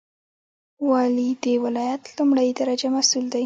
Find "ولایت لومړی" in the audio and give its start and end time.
1.63-2.49